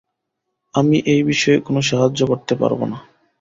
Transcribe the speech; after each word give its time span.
আমি 0.75 0.97
এ 1.07 1.27
বিষয়ে 1.29 1.57
কোন 1.59 1.75
সাহায্য 1.89 2.19
করতে 2.27 2.53
পারবনা! 2.55 2.97